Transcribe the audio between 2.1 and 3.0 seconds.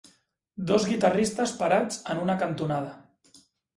en una cantonada.